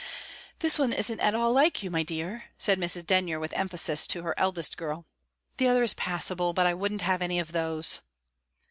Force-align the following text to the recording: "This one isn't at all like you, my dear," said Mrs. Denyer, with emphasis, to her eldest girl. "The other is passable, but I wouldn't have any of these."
"This 0.61 0.79
one 0.79 0.93
isn't 0.93 1.19
at 1.19 1.35
all 1.35 1.53
like 1.53 1.83
you, 1.83 1.91
my 1.91 2.01
dear," 2.01 2.45
said 2.57 2.79
Mrs. 2.79 3.05
Denyer, 3.05 3.39
with 3.39 3.53
emphasis, 3.53 4.07
to 4.07 4.23
her 4.23 4.33
eldest 4.35 4.75
girl. 4.75 5.05
"The 5.57 5.67
other 5.67 5.83
is 5.83 5.93
passable, 5.93 6.53
but 6.53 6.65
I 6.65 6.73
wouldn't 6.73 7.01
have 7.01 7.21
any 7.21 7.37
of 7.39 7.51
these." 7.51 7.99